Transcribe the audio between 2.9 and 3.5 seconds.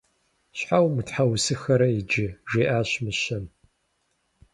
мыщэм.